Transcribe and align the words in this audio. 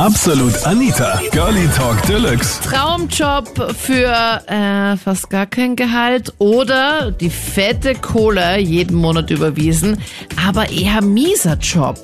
Absolut 0.00 0.64
Anita, 0.64 1.20
Girlie 1.30 1.68
Talk 1.76 2.00
Deluxe. 2.06 2.58
Traumjob 2.62 3.74
für 3.76 4.40
äh, 4.46 4.96
fast 4.96 5.28
gar 5.28 5.44
kein 5.44 5.76
Gehalt 5.76 6.32
oder 6.38 7.10
die 7.10 7.28
fette 7.28 7.94
Kohle 7.94 8.58
jeden 8.58 8.96
Monat 8.96 9.30
überwiesen, 9.30 9.98
aber 10.42 10.70
eher 10.70 11.02
mieser 11.02 11.58
Job. 11.58 12.00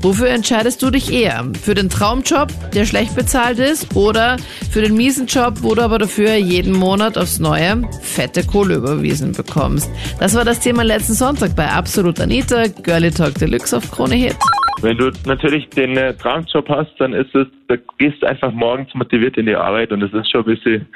Wofür 0.00 0.30
entscheidest 0.30 0.82
du 0.82 0.90
dich 0.90 1.12
eher? 1.12 1.46
Für 1.62 1.76
den 1.76 1.88
Traumjob, 1.88 2.48
der 2.72 2.84
schlecht 2.84 3.14
bezahlt 3.14 3.60
ist, 3.60 3.94
oder 3.94 4.38
für 4.72 4.82
den 4.82 4.96
miesen 4.96 5.28
Job, 5.28 5.58
wo 5.60 5.76
du 5.76 5.82
aber 5.82 6.00
dafür 6.00 6.34
jeden 6.34 6.72
Monat 6.72 7.16
aufs 7.16 7.38
Neue 7.38 7.88
fette 8.02 8.42
Kohle 8.42 8.74
überwiesen 8.74 9.30
bekommst? 9.30 9.88
Das 10.18 10.34
war 10.34 10.44
das 10.44 10.58
Thema 10.58 10.82
letzten 10.82 11.14
Sonntag 11.14 11.54
bei 11.54 11.70
Absolut 11.70 12.18
Anita, 12.18 12.66
Girlie 12.82 13.12
Talk 13.12 13.34
Deluxe 13.34 13.76
auf 13.76 13.88
Krone 13.92 14.16
Hit. 14.16 14.36
Wenn 14.82 14.98
du 14.98 15.10
natürlich 15.24 15.68
den 15.70 15.96
äh, 15.96 16.14
Traumjob 16.14 16.68
hast, 16.68 16.94
dann 16.98 17.14
ist 17.14 17.34
es, 17.34 17.46
da 17.68 17.76
gehst 17.98 18.22
du 18.22 18.26
einfach 18.26 18.52
morgens 18.52 18.94
motiviert 18.94 19.36
in 19.36 19.46
die 19.46 19.56
Arbeit 19.56 19.90
und 19.90 20.02
es 20.02 20.12
ist 20.12 20.30
schon 20.30 20.42
ein 20.42 20.54
bisschen 20.54 20.86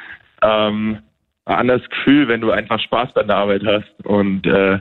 ähm, 0.43 0.98
ein 1.47 1.56
anderes 1.56 1.89
Gefühl, 1.89 2.29
wenn 2.29 2.41
du 2.41 2.51
einfach 2.51 2.79
Spaß 2.80 3.15
bei 3.15 3.23
der 3.23 3.37
Arbeit 3.37 3.62
hast 3.65 4.06
und 4.06 4.47
äh, 4.47 4.79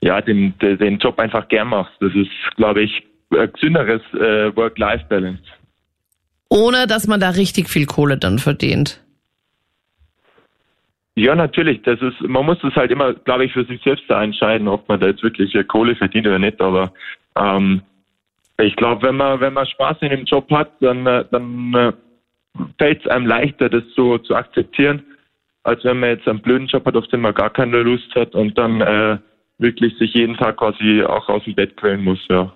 ja, 0.00 0.20
den, 0.20 0.54
den 0.58 0.98
Job 0.98 1.18
einfach 1.18 1.48
gern 1.48 1.68
machst. 1.68 1.94
Das 2.00 2.14
ist, 2.14 2.30
glaube 2.56 2.82
ich, 2.82 3.02
ein 3.30 3.52
gesünderes 3.52 4.02
äh, 4.14 4.54
Work-Life-Balance. 4.54 5.42
Ohne 6.48 6.86
dass 6.86 7.08
man 7.08 7.18
da 7.18 7.30
richtig 7.30 7.68
viel 7.68 7.86
Kohle 7.86 8.16
dann 8.16 8.38
verdient. 8.38 9.02
Ja, 11.16 11.34
natürlich. 11.34 11.82
Das 11.82 12.00
ist, 12.02 12.20
man 12.20 12.44
muss 12.44 12.58
das 12.60 12.74
halt 12.74 12.90
immer, 12.90 13.14
glaube 13.14 13.46
ich, 13.46 13.52
für 13.52 13.64
sich 13.64 13.82
selbst 13.82 14.04
da 14.08 14.22
entscheiden, 14.22 14.68
ob 14.68 14.86
man 14.88 15.00
da 15.00 15.08
jetzt 15.08 15.22
wirklich 15.22 15.56
Kohle 15.66 15.96
verdient 15.96 16.26
oder 16.26 16.38
nicht. 16.38 16.60
Aber 16.60 16.92
ähm, 17.36 17.82
ich 18.58 18.76
glaube, 18.76 19.06
wenn 19.06 19.16
man, 19.16 19.40
wenn 19.40 19.52
man 19.52 19.66
Spaß 19.66 19.98
in 20.00 20.10
dem 20.10 20.24
Job 20.24 20.50
hat, 20.50 20.70
dann, 20.80 21.06
äh, 21.06 21.24
dann 21.30 21.74
äh, 21.74 21.92
fällt 22.78 23.04
es 23.04 23.10
einem 23.10 23.26
leichter, 23.26 23.68
das 23.68 23.82
so 23.94 24.18
zu 24.18 24.34
akzeptieren, 24.34 25.02
als 25.62 25.84
wenn 25.84 26.00
man 26.00 26.10
jetzt 26.10 26.28
einen 26.28 26.40
blöden 26.40 26.66
Job 26.66 26.86
hat, 26.86 26.96
auf 26.96 27.06
den 27.08 27.20
man 27.20 27.34
gar 27.34 27.50
keine 27.50 27.82
Lust 27.82 28.14
hat 28.14 28.34
und 28.34 28.56
dann 28.56 28.80
äh, 28.80 29.18
wirklich 29.58 29.96
sich 29.98 30.14
jeden 30.14 30.36
Tag 30.36 30.56
quasi 30.58 31.02
auch 31.02 31.28
aus 31.28 31.44
dem 31.44 31.54
Bett 31.54 31.76
quälen 31.76 32.02
muss, 32.02 32.20
ja. 32.28 32.52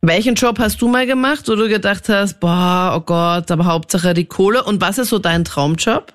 Welchen 0.00 0.34
Job 0.34 0.58
hast 0.60 0.80
du 0.80 0.86
mal 0.86 1.06
gemacht, 1.06 1.48
wo 1.48 1.56
du 1.56 1.68
gedacht 1.68 2.08
hast, 2.08 2.38
boah, 2.38 2.94
oh 2.96 3.00
Gott, 3.00 3.50
aber 3.50 3.64
Hauptsache 3.64 4.14
die 4.14 4.26
Kohle? 4.26 4.62
Und 4.62 4.80
was 4.80 4.96
ist 4.98 5.08
so 5.08 5.18
dein 5.18 5.44
Traumjob? 5.44 6.12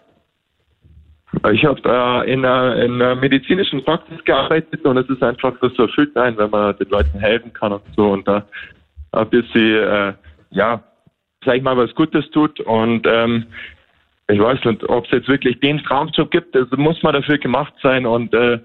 Ich 1.52 1.66
habe 1.66 1.82
äh, 1.84 2.32
in, 2.32 2.46
einer, 2.46 2.76
in 2.78 3.02
einer 3.02 3.16
medizinischen 3.16 3.84
Praxis 3.84 4.24
gearbeitet 4.24 4.86
und 4.86 4.98
es 4.98 5.10
ist 5.10 5.22
einfach 5.22 5.54
so 5.60 5.84
erfüllt 5.84 6.16
ein, 6.16 6.38
wenn 6.38 6.50
man 6.50 6.78
den 6.78 6.88
Leuten 6.90 7.20
helfen 7.20 7.52
kann 7.52 7.74
und 7.74 7.82
so. 7.96 8.12
Und 8.12 8.26
da 8.28 8.46
ein 9.14 9.30
bisschen, 9.30 9.84
äh, 9.84 10.14
ja, 10.52 10.84
sag 11.46 11.56
ich 11.56 11.64
mal, 11.64 11.78
was 11.78 11.94
Gutes 11.96 12.30
tut. 12.32 12.60
Und 12.62 13.06
ähm, 13.08 13.46
ich 14.28 14.40
weiß 14.40 14.64
nicht, 14.66 14.84
ob 14.90 15.06
es 15.06 15.12
jetzt 15.12 15.28
wirklich 15.28 15.60
den 15.60 15.84
Traumjob 15.84 16.32
gibt, 16.32 16.56
das 16.56 16.68
muss 16.72 17.02
man 17.04 17.14
dafür 17.14 17.38
gemacht 17.38 17.74
sein 17.82 18.06
und 18.06 18.34
äh, 18.34 18.60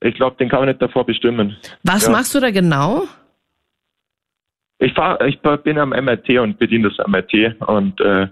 ich 0.00 0.14
glaube, 0.14 0.36
den 0.36 0.48
kann 0.48 0.60
man 0.60 0.68
nicht 0.68 0.80
davor 0.80 1.04
bestimmen. 1.04 1.56
Was 1.82 2.06
Ja. 2.06 2.12
machst 2.12 2.34
du 2.34 2.40
da 2.40 2.50
genau? 2.50 3.04
Ich 4.78 4.92
fahr, 4.92 5.20
ich 5.26 5.40
bin 5.40 5.78
am 5.78 5.90
MRT 5.90 6.38
und 6.38 6.58
bediene 6.58 6.88
das 6.88 7.04
MRT 7.04 7.60
und 7.66 8.00
äh, 8.00 8.28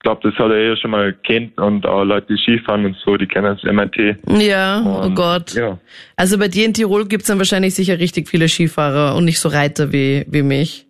glaube, 0.00 0.20
das 0.22 0.38
hat 0.38 0.50
er 0.50 0.68
ja 0.68 0.76
schon 0.76 0.90
mal 0.90 1.12
kennt 1.12 1.58
und 1.58 1.84
auch 1.86 2.04
Leute, 2.04 2.28
die 2.30 2.38
Skifahren 2.38 2.84
und 2.84 2.96
so, 3.04 3.16
die 3.16 3.26
kennen 3.26 3.56
das 3.56 3.62
MRT. 3.64 4.16
Ja, 4.40 4.82
oh 4.84 5.06
Und, 5.06 5.14
Gott. 5.14 5.54
Ja. 5.54 5.78
Also 6.16 6.38
bei 6.38 6.48
dir 6.48 6.64
in 6.66 6.74
Tirol 6.74 7.06
gibt's 7.06 7.26
dann 7.26 7.38
wahrscheinlich 7.38 7.74
sicher 7.74 7.98
richtig 7.98 8.28
viele 8.28 8.48
Skifahrer 8.48 9.16
und 9.16 9.24
nicht 9.24 9.40
so 9.40 9.48
Reiter 9.48 9.92
wie, 9.92 10.24
wie 10.28 10.42
mich. 10.42 10.86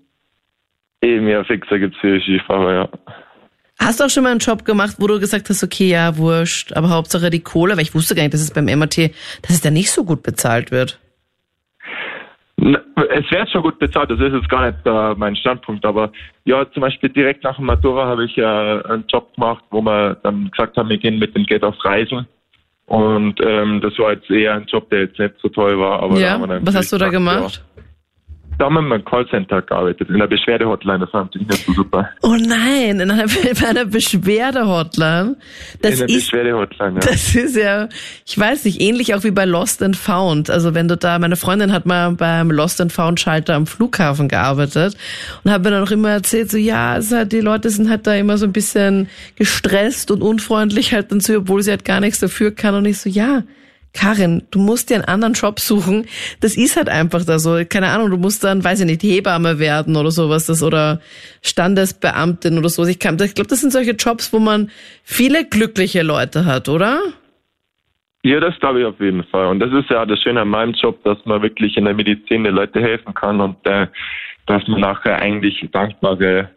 Eben, 1.00 1.28
ja, 1.28 1.44
fixer 1.44 1.78
gibt's 1.78 1.96
viele 2.00 2.20
Skifahrer, 2.20 2.72
ja. 2.72 2.88
Hast 3.80 4.00
du 4.00 4.04
auch 4.04 4.10
schon 4.10 4.24
mal 4.24 4.30
einen 4.30 4.40
Job 4.40 4.64
gemacht, 4.64 4.96
wo 4.98 5.06
du 5.06 5.20
gesagt 5.20 5.48
hast, 5.48 5.62
okay, 5.62 5.88
ja, 5.88 6.16
wurscht, 6.16 6.72
aber 6.72 6.90
Hauptsache 6.90 7.30
die 7.30 7.40
Kohle, 7.40 7.76
weil 7.76 7.84
ich 7.84 7.94
wusste 7.94 8.16
gar 8.16 8.22
nicht, 8.22 8.34
dass 8.34 8.40
es 8.40 8.50
beim 8.50 8.64
MRT, 8.64 9.12
dass 9.42 9.52
es 9.52 9.60
da 9.60 9.70
nicht 9.70 9.90
so 9.90 10.04
gut 10.04 10.24
bezahlt 10.24 10.72
wird. 10.72 10.98
Es 12.74 13.30
wäre 13.30 13.46
schon 13.48 13.62
gut 13.62 13.78
bezahlt, 13.78 14.10
das 14.10 14.20
ist 14.20 14.32
jetzt 14.32 14.48
gar 14.48 14.66
nicht 14.66 14.78
äh, 14.84 15.14
mein 15.16 15.36
Standpunkt, 15.36 15.84
aber 15.84 16.12
ja, 16.44 16.70
zum 16.72 16.82
Beispiel 16.82 17.08
direkt 17.08 17.44
nach 17.44 17.56
dem 17.56 17.66
Matura 17.66 18.06
habe 18.06 18.24
ich 18.24 18.36
äh, 18.36 18.42
einen 18.44 19.04
Job 19.08 19.34
gemacht, 19.34 19.64
wo 19.70 19.80
wir 19.80 20.16
dann 20.22 20.50
gesagt 20.50 20.76
haben, 20.76 20.88
wir 20.88 20.98
gehen 20.98 21.18
mit 21.18 21.34
dem 21.34 21.44
Geld 21.44 21.62
auf 21.64 21.82
Reisen. 21.84 22.26
Und 22.86 23.38
ähm, 23.42 23.80
das 23.82 23.98
war 23.98 24.12
jetzt 24.12 24.30
eher 24.30 24.54
ein 24.54 24.64
Job, 24.64 24.88
der 24.90 25.00
jetzt 25.00 25.18
nicht 25.18 25.34
so 25.42 25.48
toll 25.50 25.78
war. 25.78 26.02
Aber 26.02 26.18
ja, 26.18 26.40
was 26.62 26.74
hast 26.74 26.92
du 26.92 26.98
da 26.98 27.08
gemacht? 27.08 27.62
Ja. 27.76 27.82
Da 28.58 28.64
haben 28.64 28.88
wir 28.88 28.96
im 28.96 29.04
Callcenter 29.04 29.62
gearbeitet, 29.62 30.08
in 30.08 30.18
der 30.18 30.26
Beschwerde-Hotline, 30.26 30.98
das 30.98 31.12
war 31.12 31.22
natürlich 31.22 31.46
nicht 31.46 31.64
so 31.64 31.72
super. 31.74 32.10
Oh 32.22 32.34
nein, 32.36 32.98
in 32.98 33.08
einer, 33.08 33.26
bei 33.60 33.68
einer 33.68 33.84
Beschwerde-Hotline. 33.84 35.36
Das 35.80 36.00
in 36.00 36.08
ist, 36.08 36.30
Beschwerde-Hotline, 36.30 36.94
ja. 36.94 37.00
das 37.00 37.36
ist 37.36 37.56
ja, 37.56 37.88
ich 38.26 38.36
weiß 38.36 38.64
nicht, 38.64 38.80
ähnlich 38.80 39.14
auch 39.14 39.22
wie 39.22 39.30
bei 39.30 39.44
Lost 39.44 39.80
and 39.80 39.96
Found. 39.96 40.50
Also 40.50 40.74
wenn 40.74 40.88
du 40.88 40.96
da, 40.96 41.20
meine 41.20 41.36
Freundin 41.36 41.72
hat 41.72 41.86
mal 41.86 42.10
beim 42.10 42.50
Lost 42.50 42.80
and 42.80 42.92
Found 42.92 43.20
Schalter 43.20 43.54
am 43.54 43.68
Flughafen 43.68 44.26
gearbeitet 44.26 44.96
und 45.44 45.52
hat 45.52 45.62
mir 45.62 45.70
dann 45.70 45.84
auch 45.84 45.92
immer 45.92 46.10
erzählt, 46.10 46.50
so 46.50 46.58
ja, 46.58 46.96
es 46.96 47.12
halt, 47.12 47.30
die 47.30 47.40
Leute 47.40 47.70
sind 47.70 47.88
halt 47.88 48.08
da 48.08 48.14
immer 48.14 48.38
so 48.38 48.46
ein 48.46 48.52
bisschen 48.52 49.08
gestresst 49.36 50.10
und 50.10 50.20
unfreundlich 50.20 50.92
halt 50.92 51.12
dann 51.12 51.20
zu, 51.20 51.36
obwohl 51.36 51.62
sie 51.62 51.70
halt 51.70 51.84
gar 51.84 52.00
nichts 52.00 52.18
dafür 52.18 52.50
kann. 52.50 52.74
Und 52.74 52.86
ich 52.86 52.98
so, 52.98 53.08
ja, 53.08 53.44
Karin, 53.94 54.42
du 54.50 54.58
musst 54.58 54.90
dir 54.90 54.96
einen 54.96 55.04
anderen 55.04 55.34
Job 55.34 55.60
suchen. 55.60 56.06
Das 56.40 56.56
ist 56.56 56.76
halt 56.76 56.88
einfach 56.88 57.24
da 57.24 57.38
so. 57.38 57.60
Keine 57.68 57.88
Ahnung, 57.88 58.10
du 58.10 58.16
musst 58.16 58.44
dann, 58.44 58.62
weiß 58.62 58.80
ich 58.80 58.86
nicht, 58.86 59.02
Hebamme 59.02 59.58
werden 59.58 59.96
oder 59.96 60.10
sowas, 60.10 60.46
das 60.46 60.62
oder 60.62 61.00
Standesbeamtin 61.42 62.58
oder 62.58 62.68
so. 62.68 62.84
Ich, 62.84 62.90
ich 62.90 62.98
glaube, 62.98 63.16
das 63.16 63.60
sind 63.60 63.72
solche 63.72 63.92
Jobs, 63.92 64.32
wo 64.32 64.38
man 64.38 64.70
viele 65.02 65.44
glückliche 65.44 66.02
Leute 66.02 66.44
hat, 66.44 66.68
oder? 66.68 67.00
Ja, 68.22 68.40
das 68.40 68.58
glaube 68.60 68.80
ich 68.80 68.86
auf 68.86 69.00
jeden 69.00 69.24
Fall. 69.24 69.46
Und 69.46 69.60
das 69.60 69.72
ist 69.72 69.90
ja 69.90 70.04
das 70.04 70.20
Schöne 70.20 70.42
an 70.42 70.48
meinem 70.48 70.72
Job, 70.74 71.02
dass 71.04 71.18
man 71.24 71.40
wirklich 71.42 71.76
in 71.76 71.84
der 71.84 71.94
Medizin 71.94 72.44
den 72.44 72.54
Leuten 72.54 72.80
helfen 72.80 73.14
kann 73.14 73.40
und 73.40 73.56
äh, 73.66 73.86
dass 74.46 74.66
man 74.66 74.80
nachher 74.80 75.18
eigentlich 75.18 75.66
dankbare 75.72 76.50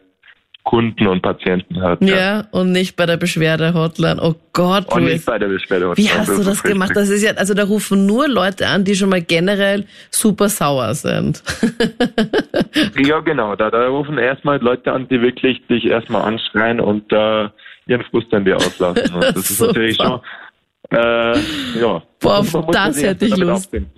Kunden 0.64 1.08
und 1.08 1.22
Patienten 1.22 1.82
hat. 1.82 2.00
Ja, 2.02 2.44
und 2.52 2.70
nicht 2.70 2.94
bei 2.94 3.04
der 3.04 3.16
Beschwerde-Hotline. 3.16 4.22
Oh 4.22 4.34
Gott, 4.52 4.92
Und 4.92 5.02
Louis. 5.02 5.14
nicht 5.14 5.26
bei 5.26 5.38
der 5.38 5.48
Beschwerde. 5.48 5.92
Wie 5.96 6.08
hast 6.08 6.28
du 6.28 6.42
das 6.44 6.62
gemacht? 6.62 6.90
richtig. 6.90 7.02
Das 7.02 7.08
ist 7.10 7.22
ja, 7.22 7.32
also 7.32 7.52
da 7.54 7.64
rufen 7.64 8.06
nur 8.06 8.28
Leute 8.28 8.68
an, 8.68 8.84
die 8.84 8.94
schon 8.94 9.08
mal 9.08 9.20
generell 9.22 9.86
super 10.10 10.48
sauer 10.48 10.94
sind. 10.94 11.42
Ja, 13.04 13.20
genau. 13.20 13.56
Da, 13.56 13.70
da 13.70 13.86
rufen 13.88 14.18
erstmal 14.18 14.58
Leute 14.60 14.92
an, 14.92 15.08
die 15.08 15.20
wirklich 15.20 15.66
dich 15.66 15.86
erstmal 15.86 16.22
anschreien 16.22 16.80
und 16.80 17.10
äh, 17.12 17.48
ihren 17.86 18.02
Frust 18.10 18.28
dann 18.30 18.44
dir 18.44 18.56
auslassen. 18.56 19.14
Und 19.14 19.24
das 19.24 19.50
ist 19.50 19.60
natürlich 19.60 19.96
schon, 19.96 20.20
äh, 20.90 21.38
ja. 21.80 22.02
Boah, 22.20 22.38
auf 22.38 22.52
das 22.70 23.02
hätte 23.02 23.26
ich 23.26 23.36
Lust. 23.36 23.66
abfinden. 23.66 23.90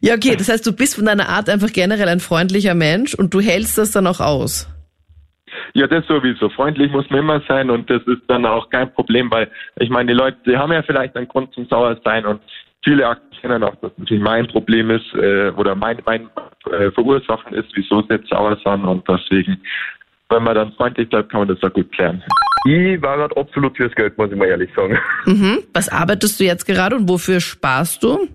Ja, 0.00 0.14
okay, 0.14 0.36
das 0.36 0.48
heißt, 0.48 0.66
du 0.66 0.72
bist 0.72 0.94
von 0.94 1.04
deiner 1.04 1.28
Art 1.28 1.48
einfach 1.48 1.72
generell 1.72 2.08
ein 2.08 2.20
freundlicher 2.20 2.74
Mensch 2.74 3.14
und 3.14 3.34
du 3.34 3.40
hältst 3.40 3.76
das 3.78 3.90
dann 3.90 4.06
auch 4.06 4.20
aus. 4.20 4.68
Ja, 5.74 5.86
das 5.86 6.06
sowieso. 6.06 6.48
Freundlich 6.50 6.90
muss 6.90 7.08
man 7.10 7.20
immer 7.20 7.40
sein 7.48 7.70
und 7.70 7.88
das 7.90 8.02
ist 8.02 8.22
dann 8.28 8.46
auch 8.46 8.70
kein 8.70 8.92
Problem, 8.92 9.30
weil 9.30 9.50
ich 9.76 9.90
meine, 9.90 10.12
die 10.12 10.18
Leute, 10.18 10.38
die 10.46 10.56
haben 10.56 10.72
ja 10.72 10.82
vielleicht 10.82 11.16
einen 11.16 11.28
Grund 11.28 11.52
zum 11.54 11.66
sauer 11.66 11.98
sein 12.04 12.26
und 12.26 12.40
viele 12.84 13.06
akzeptieren 13.06 13.62
auch, 13.62 13.74
dass 13.76 13.92
natürlich 13.96 14.22
mein 14.22 14.46
Problem 14.48 14.90
ist 14.90 15.12
äh, 15.14 15.50
oder 15.56 15.74
mein, 15.74 15.98
mein 16.04 16.28
äh, 16.70 16.90
Verursachen 16.92 17.54
ist, 17.54 17.68
wieso 17.74 18.02
sie 18.02 18.14
jetzt 18.14 18.28
sauer 18.28 18.56
sind 18.64 18.84
und 18.84 19.08
deswegen, 19.08 19.60
wenn 20.28 20.42
man 20.42 20.54
dann 20.54 20.72
freundlich 20.72 21.08
bleibt, 21.08 21.30
kann 21.30 21.40
man 21.40 21.48
das 21.48 21.62
auch 21.62 21.72
gut 21.72 21.90
klären. 21.92 22.22
Ich 22.66 23.00
war 23.00 23.16
gerade 23.16 23.36
absolut 23.36 23.76
fürs 23.76 23.94
Geld, 23.94 24.18
muss 24.18 24.30
ich 24.30 24.36
mal 24.36 24.48
ehrlich 24.48 24.70
sagen. 24.74 24.98
Mhm. 25.26 25.58
Was 25.72 25.88
arbeitest 25.88 26.40
du 26.40 26.44
jetzt 26.44 26.66
gerade 26.66 26.96
und 26.96 27.08
wofür 27.08 27.40
sparst 27.40 28.02
du? 28.02 28.28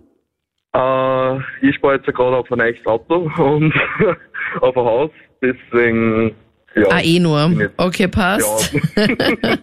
Äh, 0.74 1.38
ich 1.62 1.76
spare 1.76 1.96
jetzt 1.96 2.08
gerade 2.08 2.38
auf 2.38 2.52
ein 2.52 2.58
neues 2.58 2.86
Auto 2.86 3.30
und 3.38 3.74
auf 4.62 4.76
ein 4.76 4.84
Haus, 4.84 5.12
deswegen, 5.42 6.36
ja. 6.76 6.88
Ah, 6.90 7.02
eh 7.02 7.20
nur. 7.20 7.72
Okay, 7.78 8.08
passt. 8.08 8.74
Ja. 8.96 9.08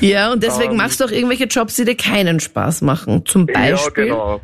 Ja, 0.00 0.32
und 0.32 0.42
deswegen 0.42 0.72
Ähm. 0.72 0.76
machst 0.76 1.00
du 1.00 1.04
auch 1.04 1.10
irgendwelche 1.10 1.44
Jobs, 1.44 1.76
die 1.76 1.84
dir 1.84 1.96
keinen 1.96 2.40
Spaß 2.40 2.82
machen. 2.82 3.24
Zum 3.26 3.46
ja, 3.48 3.54
Beispiel. 3.54 4.04
genau. 4.06 4.40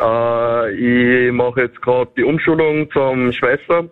Äh, 0.00 1.26
ich 1.28 1.32
mache 1.32 1.62
jetzt 1.62 1.80
gerade 1.82 2.10
die 2.16 2.22
Umschulung 2.24 2.90
zum 2.92 3.32
Schweißer, 3.32 3.84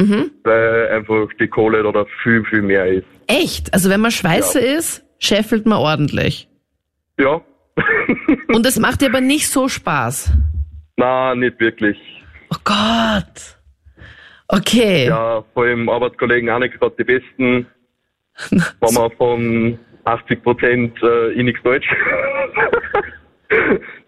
Mhm. 0.00 0.30
weil 0.44 0.88
einfach 0.88 1.28
die 1.38 1.48
Kohle 1.48 1.82
da 1.92 2.04
viel, 2.22 2.44
viel 2.44 2.62
mehr 2.62 2.86
ist. 2.86 3.06
Echt? 3.26 3.72
Also 3.72 3.90
wenn 3.90 4.00
man 4.00 4.10
Schweiße 4.10 4.58
ist, 4.60 5.04
scheffelt 5.18 5.66
man 5.66 5.78
ordentlich. 5.78 6.48
Ja. 7.18 7.40
Und 8.48 8.66
das 8.66 8.78
macht 8.80 9.00
dir 9.00 9.08
aber 9.08 9.20
nicht 9.20 9.48
so 9.48 9.68
Spaß. 9.68 10.32
Na, 10.96 11.34
nicht 11.34 11.58
wirklich. 11.60 11.96
Oh 12.52 12.56
Gott. 12.64 13.58
Okay. 14.52 15.06
Ja, 15.06 15.42
vor 15.54 15.64
allem 15.64 15.88
Arbeitskollegen 15.88 16.50
auch 16.50 16.58
nicht 16.58 16.78
gerade 16.78 16.94
die 16.98 17.04
besten. 17.04 17.66
Wenn 18.50 18.94
man 18.94 19.10
von 19.12 19.78
80 20.04 20.42
Prozent 20.42 21.02
äh, 21.02 21.32
ich 21.32 21.42
nichts 21.42 21.62
Deutsch. 21.62 21.88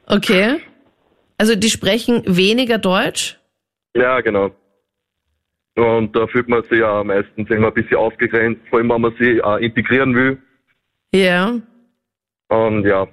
Okay. 0.06 0.56
Also 1.38 1.54
die 1.54 1.70
sprechen 1.70 2.22
weniger 2.26 2.78
Deutsch? 2.78 3.38
ja, 3.94 4.20
genau. 4.20 4.50
Und 5.76 6.14
da 6.14 6.26
fühlt 6.26 6.48
man 6.48 6.62
sich 6.64 6.78
ja 6.78 7.02
meistens 7.02 7.48
immer 7.50 7.68
ein 7.68 7.74
bisschen 7.74 7.96
ausgegrenzt, 7.96 8.60
vor 8.68 8.78
allem 8.78 8.90
wenn 8.90 9.00
man 9.00 9.16
sich 9.16 9.42
auch 9.42 9.56
integrieren 9.56 10.14
will. 10.14 10.38
Ja. 11.12 11.58
Und 12.48 12.84
ja, 12.84 13.06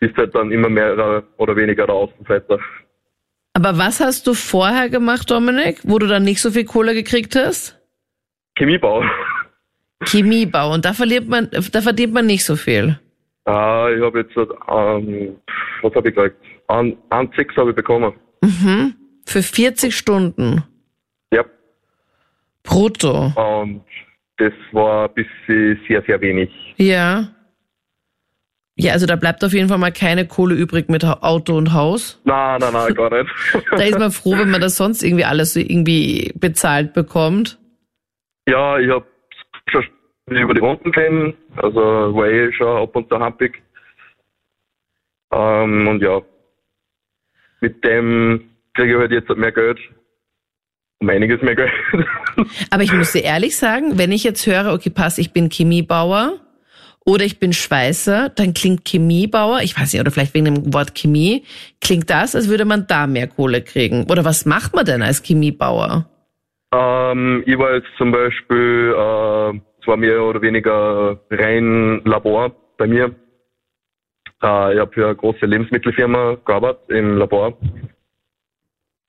ist 0.00 0.16
halt 0.16 0.34
dann 0.34 0.52
immer 0.52 0.68
mehr 0.68 1.24
oder 1.38 1.56
weniger 1.56 1.86
der 1.86 1.94
Außenseiter. 1.94 2.58
Aber 3.54 3.78
was 3.78 4.00
hast 4.00 4.26
du 4.26 4.34
vorher 4.34 4.88
gemacht, 4.90 5.30
Dominik, 5.30 5.78
wo 5.84 5.98
du 5.98 6.06
dann 6.08 6.24
nicht 6.24 6.40
so 6.40 6.50
viel 6.50 6.64
Kohle 6.64 6.92
gekriegt 6.92 7.36
hast? 7.36 7.80
Chemiebau. 8.58 9.02
Chemiebau. 10.04 10.74
Und 10.74 10.84
da 10.84 10.92
verliert 10.92 11.28
man, 11.28 11.48
da 11.50 11.80
verdient 11.80 12.12
man 12.12 12.26
nicht 12.26 12.44
so 12.44 12.56
viel. 12.56 12.98
Ah, 13.44 13.88
ich 13.94 14.02
habe 14.02 14.20
jetzt, 14.20 14.36
ähm, 14.36 15.36
was 15.82 15.94
habe 15.94 16.08
ich 16.08 16.14
gekriegt? 16.14 16.36
Ein, 16.66 16.96
ein 17.10 17.30
Sechs 17.36 17.56
habe 17.56 17.70
ich 17.70 17.76
bekommen. 17.76 18.12
Mhm. 18.40 18.94
Für 19.24 19.42
40 19.42 19.96
Stunden. 19.96 20.64
Ja. 21.32 21.44
Brutto. 22.64 23.32
Und 23.36 23.84
das 24.38 24.52
war 24.72 25.08
ein 25.08 25.14
bisschen 25.14 25.80
sehr, 25.86 26.02
sehr 26.02 26.20
wenig. 26.20 26.50
Ja. 26.76 27.28
Ja, 28.76 28.92
also 28.92 29.06
da 29.06 29.14
bleibt 29.14 29.44
auf 29.44 29.52
jeden 29.52 29.68
Fall 29.68 29.78
mal 29.78 29.92
keine 29.92 30.26
Kohle 30.26 30.54
übrig 30.56 30.88
mit 30.88 31.04
Auto 31.04 31.56
und 31.56 31.72
Haus. 31.72 32.20
Nein, 32.24 32.60
nein, 32.60 32.72
nein, 32.72 32.94
gar 32.94 33.10
nicht. 33.10 33.30
da 33.70 33.82
ist 33.82 33.98
man 33.98 34.10
froh, 34.10 34.36
wenn 34.36 34.50
man 34.50 34.60
das 34.60 34.76
sonst 34.76 35.02
irgendwie 35.02 35.24
alles 35.24 35.54
so 35.54 35.60
irgendwie 35.60 36.32
bezahlt 36.34 36.92
bekommt. 36.92 37.58
Ja, 38.48 38.78
ich 38.78 38.90
habe 38.90 39.06
schon 39.68 39.84
über 40.26 40.54
die 40.54 40.60
Runden 40.60 40.90
kennen, 40.90 41.34
also 41.56 41.80
war 41.80 42.26
eh 42.26 42.52
schon 42.52 42.82
ab 42.82 42.96
und 42.96 43.08
zu 43.08 43.18
hampig. 43.18 43.62
Ähm, 45.32 45.86
und 45.86 46.02
ja, 46.02 46.20
mit 47.60 47.84
dem 47.84 48.50
kriege 48.74 48.92
ich 48.92 48.98
halt 48.98 49.12
jetzt 49.12 49.28
mehr 49.28 49.52
Geld. 49.52 49.78
Um 51.00 51.08
einiges 51.10 51.42
mehr 51.42 51.54
Geld. 51.54 51.72
Aber 52.70 52.82
ich 52.82 52.92
muss 52.92 53.12
dir 53.12 53.22
ehrlich 53.22 53.56
sagen, 53.56 53.98
wenn 53.98 54.12
ich 54.12 54.24
jetzt 54.24 54.46
höre, 54.46 54.72
okay, 54.72 54.90
pass, 54.90 55.18
ich 55.18 55.32
bin 55.32 55.48
Chemiebauer, 55.48 56.40
oder 57.04 57.24
ich 57.24 57.38
bin 57.38 57.52
Schweißer, 57.52 58.30
dann 58.30 58.54
klingt 58.54 58.84
Chemiebauer, 58.86 59.60
ich 59.60 59.78
weiß 59.78 59.92
nicht, 59.92 60.00
oder 60.00 60.10
vielleicht 60.10 60.34
wegen 60.34 60.46
dem 60.46 60.72
Wort 60.72 60.94
Chemie, 60.94 61.44
klingt 61.80 62.08
das, 62.08 62.34
als 62.34 62.48
würde 62.48 62.64
man 62.64 62.86
da 62.86 63.06
mehr 63.06 63.26
Kohle 63.26 63.60
kriegen. 63.62 64.06
Oder 64.10 64.24
was 64.24 64.46
macht 64.46 64.74
man 64.74 64.86
denn 64.86 65.02
als 65.02 65.22
Chemiebauer? 65.22 66.08
Ähm, 66.72 67.42
ich 67.46 67.58
war 67.58 67.74
jetzt 67.74 67.88
zum 67.98 68.10
Beispiel, 68.10 68.94
äh, 68.96 69.60
es 69.80 69.86
war 69.86 69.96
mehr 69.98 70.22
oder 70.22 70.40
weniger 70.40 71.20
rein 71.30 72.00
Labor 72.04 72.52
bei 72.78 72.86
mir. 72.86 73.14
Äh, 74.42 74.74
ich 74.74 74.80
habe 74.80 74.90
für 74.92 75.04
eine 75.04 75.14
große 75.14 75.44
Lebensmittelfirma 75.44 76.38
gearbeitet 76.44 76.88
im 76.88 77.18
Labor. 77.18 77.58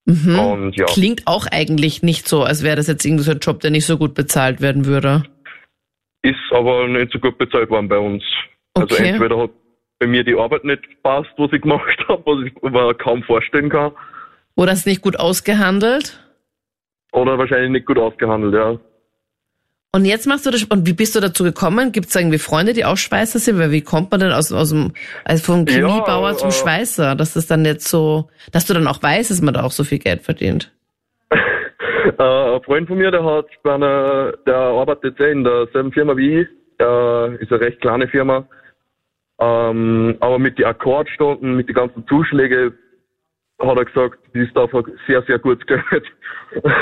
Mhm. 0.05 0.37
Und, 0.37 0.75
ja. 0.75 0.85
Klingt 0.85 1.25
auch 1.25 1.47
eigentlich 1.49 2.03
nicht 2.03 2.27
so, 2.27 2.43
als 2.43 2.61
wäre 2.61 2.75
das 2.75 2.87
jetzt 2.87 3.05
irgendwie 3.05 3.23
so 3.23 3.31
ein 3.31 3.39
Job, 3.39 3.61
der 3.61 3.71
nicht 3.71 3.85
so 3.85 3.97
gut 3.97 4.13
bezahlt 4.13 4.59
werden 4.61 4.85
würde 4.85 5.23
ist 6.25 6.51
aber 6.51 6.87
nicht 6.87 7.11
so 7.11 7.19
gut 7.19 7.37
bezahlt 7.37 7.69
worden 7.69 7.87
bei 7.87 7.97
uns. 7.97 8.23
Also 8.73 8.95
okay. 8.95 9.03
Also 9.03 9.13
entweder 9.13 9.37
hat 9.43 9.51
bei 9.99 10.07
mir 10.07 10.23
die 10.23 10.35
Arbeit 10.35 10.63
nicht 10.63 10.89
gepasst, 10.89 11.29
was 11.37 11.53
ich 11.53 11.61
gemacht 11.61 11.97
habe, 12.07 12.23
was 12.25 12.45
ich 12.45 12.61
mir 12.61 12.93
kaum 12.95 13.23
vorstellen 13.23 13.69
kann. 13.69 13.91
Oder 14.55 14.73
ist 14.73 14.85
nicht 14.85 15.01
gut 15.01 15.19
ausgehandelt? 15.19 16.19
Oder 17.11 17.37
wahrscheinlich 17.37 17.71
nicht 17.71 17.85
gut 17.85 17.97
ausgehandelt, 17.97 18.53
ja. 18.53 18.79
Und 19.95 20.03
jetzt 20.03 20.27
machst 20.27 20.45
du 20.45 20.51
das, 20.51 20.63
und 20.65 20.85
wie 20.85 20.91
bist 20.91 21.15
du 21.15 21.21
dazu 21.21 21.45
gekommen? 21.45 21.93
Gibt 21.93 22.09
es 22.09 22.15
irgendwie 22.15 22.37
Freunde, 22.37 22.73
die 22.73 22.83
auch 22.83 22.97
Schweißer 22.97 23.39
sind? 23.39 23.57
Weil 23.57 23.71
wie 23.71 23.79
kommt 23.79 24.11
man 24.11 24.19
denn 24.19 24.33
aus, 24.33 24.51
aus 24.51 24.71
dem, 24.71 24.91
also 25.23 25.41
vom 25.41 25.65
Chemiebauer 25.65 26.31
ja, 26.31 26.37
zum 26.37 26.49
äh, 26.49 26.51
Schweißer? 26.51 27.15
Dass 27.15 27.33
das 27.33 27.47
dann 27.47 27.63
jetzt 27.63 27.87
so, 27.87 28.27
dass 28.51 28.65
du 28.65 28.73
dann 28.73 28.87
auch 28.87 29.01
weißt, 29.01 29.31
dass 29.31 29.41
man 29.41 29.53
da 29.53 29.63
auch 29.63 29.71
so 29.71 29.85
viel 29.85 29.99
Geld 29.99 30.23
verdient? 30.23 30.74
Äh, 32.17 32.55
ein 32.55 32.63
Freund 32.63 32.87
von 32.87 32.97
mir, 32.97 33.11
der 33.11 33.23
hat 33.23 33.47
bei 33.63 33.75
einer, 33.75 34.33
der 34.45 34.55
arbeitet 34.55 35.19
in 35.19 35.43
derselben 35.43 35.91
Firma 35.91 36.15
wie 36.17 36.41
ich. 36.41 36.47
Äh, 36.79 37.35
ist 37.35 37.51
eine 37.51 37.61
recht 37.61 37.81
kleine 37.81 38.07
Firma. 38.07 38.47
Ähm, 39.39 40.17
aber 40.19 40.39
mit 40.39 40.57
den 40.57 40.65
Akkordstunden, 40.65 41.55
mit 41.55 41.67
den 41.67 41.75
ganzen 41.75 42.07
Zuschlägen, 42.07 42.73
hat 43.59 43.77
er 43.77 43.85
gesagt, 43.85 44.19
die 44.33 44.39
ist 44.39 44.57
einfach 44.57 44.83
sehr, 45.07 45.23
sehr 45.23 45.39
gut 45.39 45.65
Geld. 45.67 46.05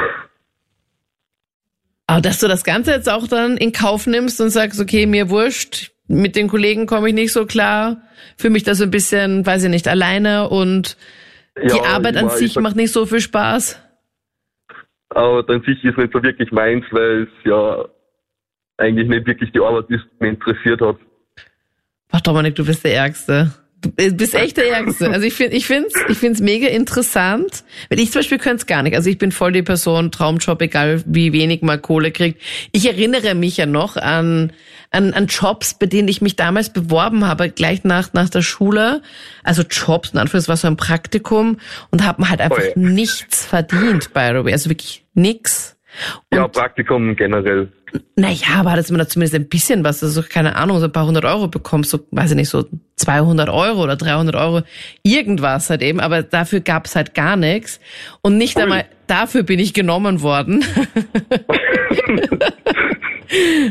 Aber 2.06 2.22
dass 2.22 2.40
du 2.40 2.48
das 2.48 2.64
Ganze 2.64 2.92
jetzt 2.92 3.10
auch 3.10 3.28
dann 3.28 3.58
in 3.58 3.72
Kauf 3.72 4.08
nimmst 4.08 4.42
und 4.42 4.50
sagst, 4.50 4.80
okay, 4.80 5.06
mir 5.06 5.30
wurscht, 5.30 5.92
mit 6.08 6.36
den 6.36 6.48
Kollegen 6.48 6.86
komme 6.86 7.08
ich 7.08 7.14
nicht 7.14 7.32
so 7.32 7.46
klar, 7.46 8.02
fühle 8.38 8.54
mich 8.54 8.64
da 8.64 8.76
so 8.76 8.84
ein 8.84 8.92
bisschen, 8.92 9.46
weiß 9.46 9.64
ich 9.64 9.70
nicht, 9.70 9.88
alleine 9.88 10.50
und 10.50 10.98
die 11.58 11.78
ja, 11.78 11.84
Arbeit 11.84 12.18
an 12.18 12.30
sich 12.30 12.56
macht 12.58 12.76
nicht 12.76 12.92
so 12.92 13.06
viel 13.06 13.22
Spaß. 13.22 13.80
Aber 15.16 15.44
dann 15.44 15.62
sicher 15.62 15.90
ist 15.90 15.98
nicht 15.98 16.14
so 16.14 16.24
wirklich 16.24 16.52
meins, 16.52 16.86
weil 16.92 17.24
es 17.24 17.46
ja 17.46 17.86
eigentlich 18.78 19.08
nicht 19.08 19.26
wirklich 19.26 19.52
die 19.52 19.60
Arbeit 19.60 19.90
ist, 19.90 20.04
die 20.04 20.24
mich 20.24 20.34
interessiert 20.34 20.82
hat. 20.82 20.98
Ach 22.12 22.22
Dominik, 22.22 22.56
du 22.56 22.66
bist 22.66 22.84
der 22.84 22.96
Ärgste. 22.96 23.54
Du 23.82 24.16
bist 24.16 24.34
echt 24.34 24.56
der 24.56 24.72
Ärgste. 24.72 25.10
Also 25.10 25.26
ich 25.26 25.34
finde, 25.34 25.58
ich 25.58 25.66
finde 25.66 25.90
es, 25.90 25.96
ich 26.08 26.18
finde 26.18 26.36
es 26.36 26.42
mega 26.42 26.68
interessant. 26.68 27.64
Weil 27.90 28.00
ich 28.00 28.12
zum 28.12 28.20
Beispiel 28.20 28.38
könnte 28.38 28.58
es 28.58 28.66
gar 28.66 28.82
nicht. 28.82 28.96
Also 28.96 29.10
ich 29.10 29.18
bin 29.18 29.32
voll 29.32 29.52
die 29.52 29.62
Person, 29.62 30.10
Traumjob, 30.10 30.62
egal 30.62 31.04
wie 31.06 31.34
wenig 31.34 31.64
man 31.64 31.82
Kohle 31.82 32.12
kriegt. 32.12 32.42
Ich 32.72 32.88
erinnere 32.88 33.36
mich 33.36 33.58
ja 33.58 33.66
noch 33.66 33.98
an, 33.98 34.54
an, 34.92 35.14
an 35.14 35.28
Jobs, 35.28 35.74
bei 35.74 35.86
denen 35.86 36.08
ich 36.08 36.22
mich 36.22 36.38
damals 36.38 36.72
beworben 36.72 37.26
habe, 37.26 37.50
gleich 37.50 37.84
nach, 37.84 38.14
nach 38.14 38.30
der 38.30 38.42
Schule. 38.42 39.02
Also 39.44 39.64
Jobs, 39.64 40.12
in 40.12 40.20
Anführungszeichen, 40.20 40.50
war 40.50 40.58
so 40.58 40.68
ein 40.68 40.78
Praktikum 40.78 41.58
und 41.92 42.06
habe 42.06 42.30
halt 42.30 42.40
einfach 42.40 42.64
oh 42.76 42.80
nichts 42.80 43.46
verdient, 43.46 44.14
by 44.14 44.30
the 44.34 44.46
way. 44.46 44.54
Also 44.54 44.70
wirklich 44.70 45.03
nix. 45.14 45.78
Und, 46.32 46.38
ja, 46.38 46.48
Praktikum 46.48 47.16
generell. 47.16 47.72
Naja, 48.16 48.56
aber 48.56 48.76
dass 48.76 48.90
man 48.90 48.98
da 49.00 49.08
zumindest 49.08 49.36
ein 49.36 49.48
bisschen 49.48 49.84
was, 49.84 50.04
also 50.04 50.24
keine 50.24 50.56
Ahnung, 50.56 50.80
so 50.80 50.86
ein 50.86 50.92
paar 50.92 51.06
hundert 51.06 51.26
Euro 51.26 51.48
bekommst, 51.48 51.92
so, 51.92 52.00
weiß 52.10 52.32
ich 52.32 52.36
nicht, 52.36 52.50
so 52.50 52.66
200 52.96 53.50
Euro 53.50 53.84
oder 53.84 53.96
300 53.96 54.36
Euro, 54.36 54.64
irgendwas 55.04 55.70
halt 55.70 55.84
eben, 55.84 56.00
aber 56.00 56.24
dafür 56.24 56.62
gab's 56.62 56.96
halt 56.96 57.14
gar 57.14 57.36
nichts. 57.36 57.80
Und 58.22 58.38
nicht 58.38 58.56
Ui. 58.56 58.64
einmal 58.64 58.86
dafür 59.08 59.44
bin 59.44 59.60
ich 59.60 59.74
genommen 59.74 60.22
worden. 60.22 60.66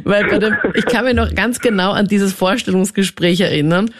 Weil 0.04 0.28
bei 0.28 0.38
dem, 0.38 0.56
ich 0.74 0.86
kann 0.86 1.04
mich 1.04 1.14
noch 1.14 1.34
ganz 1.34 1.60
genau 1.60 1.92
an 1.92 2.06
dieses 2.06 2.32
Vorstellungsgespräch 2.32 3.40
erinnern. 3.40 3.90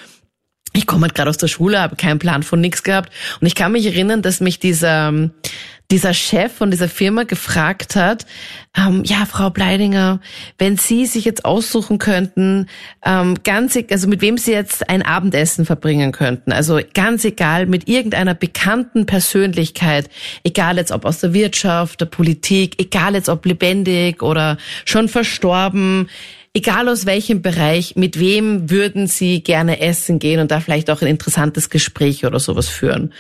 Ich 0.75 0.87
komme 0.87 1.03
halt 1.03 1.15
gerade 1.15 1.31
aus 1.31 1.37
der 1.37 1.49
Schule, 1.49 1.81
habe 1.81 1.97
keinen 1.97 2.19
Plan 2.19 2.43
von 2.43 2.61
nichts 2.61 2.83
gehabt. 2.83 3.12
Und 3.41 3.47
ich 3.47 3.55
kann 3.55 3.73
mich 3.73 3.87
erinnern, 3.87 4.23
dass 4.23 4.41
mich 4.41 4.59
dieser 4.59 5.31
dieser 5.93 6.15
Chef 6.15 6.53
von 6.53 6.71
dieser 6.71 6.89
Firma 6.89 7.25
gefragt 7.25 7.97
hat, 7.97 8.25
ähm, 8.75 9.03
ja, 9.05 9.27
Frau 9.27 9.50
Bleidinger, 9.50 10.21
wenn 10.56 10.79
Sie 10.79 11.05
sich 11.05 11.27
jetzt 11.27 11.44
aussuchen 11.44 11.99
könnten, 11.99 12.67
ähm, 13.05 13.34
ganz, 13.44 13.77
e-, 13.77 13.84
also 13.91 14.08
mit 14.08 14.22
wem 14.22 14.39
Sie 14.39 14.53
jetzt 14.53 14.89
ein 14.89 15.03
Abendessen 15.03 15.67
verbringen 15.67 16.11
könnten, 16.11 16.51
also 16.51 16.81
ganz 16.94 17.27
egal, 17.27 17.67
mit 17.67 17.89
irgendeiner 17.89 18.34
bekannten 18.34 19.05
Persönlichkeit, 19.05 20.08
egal 20.44 20.79
jetzt 20.79 20.93
ob 20.93 21.05
aus 21.05 21.20
der 21.20 21.34
Wirtschaft, 21.34 22.01
der 22.01 22.06
Politik, 22.06 22.77
egal 22.79 23.15
jetzt 23.15 23.29
ob 23.29 23.44
lebendig 23.44 24.22
oder 24.22 24.56
schon 24.87 25.08
verstorben, 25.11 26.08
egal 26.55 26.89
aus 26.89 27.06
welchem 27.06 27.41
Bereich, 27.41 27.97
mit 27.97 28.21
wem 28.21 28.71
würden 28.71 29.06
Sie 29.06 29.43
gerne 29.43 29.81
essen 29.81 30.19
gehen 30.19 30.41
und 30.41 30.51
da 30.51 30.61
vielleicht 30.61 30.91
auch 30.91 31.01
ein 31.01 31.09
interessantes 31.09 31.71
Gespräch 31.71 32.27
oder 32.27 32.39
sowas 32.39 32.69
führen? 32.69 33.13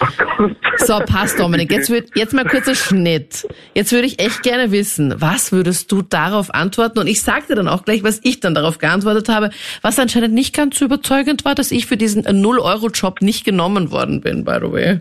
So, 0.78 0.98
passt 0.98 1.38
Dominik. 1.38 1.70
Jetzt, 1.70 1.90
wird, 1.90 2.10
jetzt 2.14 2.34
mal 2.34 2.44
kurzer 2.44 2.74
Schnitt. 2.74 3.46
Jetzt 3.74 3.92
würde 3.92 4.06
ich 4.06 4.20
echt 4.20 4.42
gerne 4.42 4.72
wissen, 4.72 5.14
was 5.18 5.52
würdest 5.52 5.92
du 5.92 6.02
darauf 6.02 6.52
antworten? 6.52 6.98
Und 6.98 7.06
ich 7.06 7.22
sagte 7.22 7.54
dann 7.54 7.68
auch 7.68 7.84
gleich, 7.84 8.02
was 8.02 8.20
ich 8.24 8.40
dann 8.40 8.54
darauf 8.54 8.78
geantwortet 8.78 9.28
habe, 9.28 9.50
was 9.82 9.98
anscheinend 9.98 10.34
nicht 10.34 10.54
ganz 10.54 10.78
so 10.78 10.84
überzeugend 10.84 11.44
war, 11.44 11.54
dass 11.54 11.70
ich 11.70 11.86
für 11.86 11.96
diesen 11.96 12.24
0-Euro-Job 12.24 13.22
nicht 13.22 13.44
genommen 13.44 13.90
worden 13.90 14.20
bin, 14.20 14.44
by 14.44 14.56
the 14.60 14.72
way. 14.72 15.00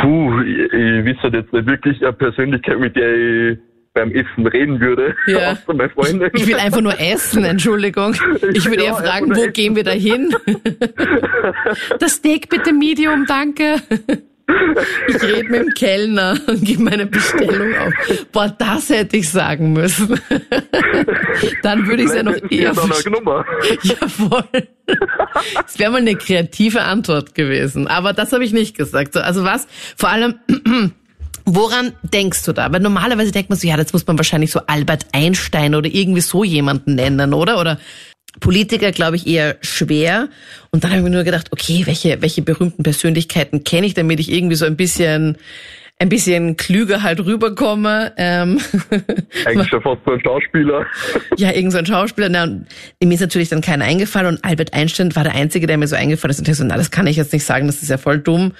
Puh, 0.00 0.40
ich, 0.42 0.72
ich 0.72 1.04
wüsste 1.04 1.28
jetzt 1.28 1.52
nicht 1.52 1.66
wirklich 1.66 2.02
eine 2.02 2.12
Persönlichkeit, 2.12 2.78
mit 2.78 2.96
der 2.96 3.14
ich 3.14 3.58
beim 3.98 4.12
Essen 4.12 4.46
reden 4.46 4.80
würde. 4.80 5.16
Ja. 5.26 5.58
Meine 5.66 5.90
Freundin. 5.90 6.30
Ich 6.34 6.46
will 6.46 6.54
einfach 6.56 6.80
nur 6.80 6.98
essen, 7.00 7.44
Entschuldigung. 7.44 8.14
Ich 8.54 8.64
würde 8.66 8.84
ja, 8.84 8.90
eher 8.90 8.96
fragen, 8.96 9.36
wo 9.36 9.46
gehen 9.48 9.76
wir 9.76 9.84
da 9.84 9.90
hin? 9.90 10.34
Das 11.98 12.14
Steak 12.14 12.48
bitte 12.48 12.72
Medium, 12.72 13.24
danke. 13.26 13.76
Ich 15.08 15.22
rede 15.22 15.48
mit 15.48 15.60
dem 15.60 15.74
Kellner 15.74 16.38
und 16.46 16.64
gebe 16.64 16.82
meine 16.82 17.06
Bestellung 17.06 17.74
auf. 17.76 17.92
Boah, 18.32 18.54
das 18.56 18.88
hätte 18.88 19.16
ich 19.16 19.28
sagen 19.28 19.72
müssen. 19.72 20.20
Dann 21.62 21.86
würde 21.86 22.02
ich 22.02 22.08
es 22.08 22.14
ja 22.14 22.22
noch 22.22 22.36
eher. 22.50 22.72
Ja, 23.82 24.08
voll. 24.08 24.68
Das 25.54 25.78
wäre 25.78 25.90
mal 25.90 25.98
eine 25.98 26.16
kreative 26.16 26.82
Antwort 26.82 27.34
gewesen. 27.34 27.86
Aber 27.86 28.12
das 28.12 28.32
habe 28.32 28.44
ich 28.44 28.52
nicht 28.52 28.76
gesagt. 28.76 29.16
Also 29.16 29.44
was? 29.44 29.66
Vor 29.96 30.08
allem 30.10 30.34
Woran 31.50 31.94
denkst 32.02 32.44
du 32.44 32.52
da? 32.52 32.70
Weil 32.70 32.80
normalerweise 32.80 33.32
denkt 33.32 33.48
man 33.48 33.58
so, 33.58 33.66
ja, 33.66 33.78
das 33.78 33.94
muss 33.94 34.06
man 34.06 34.18
wahrscheinlich 34.18 34.50
so 34.50 34.60
Albert 34.66 35.06
Einstein 35.12 35.74
oder 35.74 35.88
irgendwie 35.88 36.20
so 36.20 36.44
jemanden 36.44 36.96
nennen, 36.96 37.32
oder? 37.32 37.58
Oder 37.58 37.78
Politiker, 38.40 38.92
glaube 38.92 39.16
ich, 39.16 39.26
eher 39.26 39.56
schwer. 39.62 40.28
Und 40.70 40.84
dann 40.84 40.90
habe 40.90 41.00
ich 41.00 41.04
mir 41.04 41.10
nur 41.10 41.24
gedacht, 41.24 41.48
okay, 41.50 41.86
welche, 41.86 42.20
welche 42.20 42.42
berühmten 42.42 42.82
Persönlichkeiten 42.82 43.64
kenne 43.64 43.86
ich, 43.86 43.94
damit 43.94 44.20
ich 44.20 44.30
irgendwie 44.30 44.56
so 44.56 44.66
ein 44.66 44.76
bisschen 44.76 45.38
ein 46.00 46.10
bisschen 46.10 46.56
klüger 46.56 47.02
halt 47.02 47.24
rüberkomme. 47.24 48.12
Ähm, 48.18 48.60
Eigentlich 49.46 49.68
schon 49.68 49.82
fast 49.82 50.00
so 50.04 50.12
ein 50.12 50.20
Schauspieler. 50.20 50.86
ja, 51.38 51.50
irgend 51.50 51.72
so 51.72 51.78
ein 51.78 51.86
Schauspieler. 51.86 52.28
Na, 52.28 52.46
mir 52.46 53.14
ist 53.14 53.20
natürlich 53.20 53.48
dann 53.48 53.62
keiner 53.62 53.86
eingefallen 53.86 54.36
und 54.36 54.44
Albert 54.44 54.74
Einstein 54.74 55.16
war 55.16 55.24
der 55.24 55.34
Einzige, 55.34 55.66
der 55.66 55.78
mir 55.78 55.88
so 55.88 55.96
eingefallen 55.96 56.30
ist. 56.30 56.38
Und 56.40 56.48
ich 56.48 56.56
so, 56.56 56.62
na, 56.62 56.76
das 56.76 56.90
kann 56.90 57.06
ich 57.06 57.16
jetzt 57.16 57.32
nicht 57.32 57.44
sagen, 57.44 57.66
das 57.66 57.82
ist 57.82 57.88
ja 57.88 57.96
voll 57.96 58.18
dumm. 58.18 58.52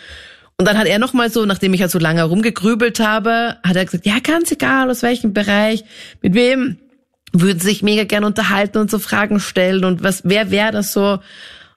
Und 0.61 0.67
dann 0.67 0.77
hat 0.77 0.89
er 0.89 0.99
nochmal 0.99 1.31
so, 1.31 1.45
nachdem 1.45 1.73
ich 1.73 1.83
halt 1.83 1.93
so 1.93 2.01
lange 2.01 2.25
rumgegrübelt 2.25 2.99
habe, 2.99 3.57
hat 3.65 3.77
er 3.77 3.85
gesagt, 3.85 4.07
ja, 4.07 4.19
ganz 4.21 4.51
egal, 4.51 4.91
aus 4.91 5.03
welchem 5.05 5.33
Bereich, 5.33 5.85
mit 6.21 6.35
wem 6.35 6.79
würden 7.33 7.61
sich 7.61 7.85
mega 7.85 8.03
gern 8.03 8.25
unterhalten 8.25 8.79
und 8.79 8.91
so 8.91 8.99
Fragen 8.99 9.39
stellen 9.39 9.85
und 9.85 10.03
was, 10.03 10.23
wer 10.25 10.51
wäre 10.51 10.73
das 10.73 10.93
so? 10.93 11.21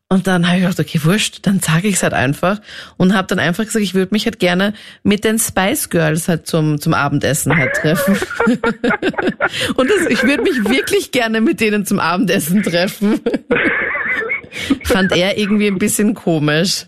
Und 0.07 0.25
dann 0.25 0.47
habe 0.47 0.57
ich 0.57 0.63
gedacht, 0.63 0.79
okay, 0.79 0.99
wurscht, 1.03 1.45
dann 1.45 1.59
sage 1.59 1.87
ich 1.87 1.95
es 1.95 2.03
halt 2.03 2.13
einfach 2.13 2.59
und 2.97 3.15
habe 3.15 3.27
dann 3.27 3.37
einfach 3.37 3.63
gesagt, 3.63 3.83
ich 3.83 3.93
würde 3.93 4.13
mich 4.13 4.25
halt 4.25 4.39
gerne 4.39 4.73
mit 5.03 5.23
den 5.25 5.37
Spice 5.37 5.89
Girls 5.89 6.27
halt 6.27 6.47
zum 6.47 6.81
zum 6.81 6.95
Abendessen 6.95 7.55
halt 7.55 7.75
treffen. 7.75 8.17
und 9.75 9.89
das, 9.89 10.07
ich 10.09 10.23
würde 10.23 10.41
mich 10.41 10.65
wirklich 10.67 11.11
gerne 11.11 11.39
mit 11.39 11.61
denen 11.61 11.85
zum 11.85 11.99
Abendessen 11.99 12.63
treffen. 12.63 13.21
Fand 14.83 15.15
er 15.15 15.37
irgendwie 15.37 15.67
ein 15.67 15.77
bisschen 15.77 16.13
komisch. 16.13 16.87